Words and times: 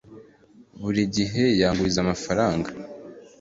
buri 0.81 1.01
gihe 1.15 1.43
yanguriza 1.61 1.99
amafaranga 2.05 2.69